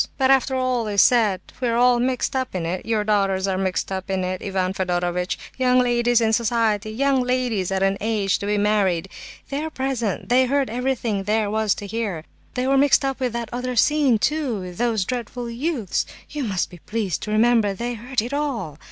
[0.17, 2.87] "But after all is said, we are mixed up in it.
[2.87, 7.69] Your daughters are mixed up in it, Ivan Fedorovitch; young ladies in society, young ladies
[7.69, 9.09] at an age to be married;
[9.51, 12.23] they were present, they heard everything there was to hear.
[12.55, 16.07] They were mixed up with that other scene, too, with those dreadful youths.
[16.31, 18.79] You must be pleased to remember they heard it all.